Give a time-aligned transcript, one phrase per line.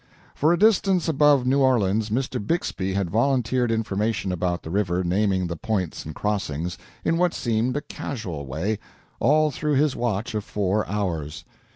[0.33, 2.43] For a distance above New Orleans Mr.
[2.43, 7.77] Bixby had volunteered information about the river, naming the points and crossings, in what seemed
[7.77, 8.79] a casual way,
[9.19, 11.45] all through his watch of four hours.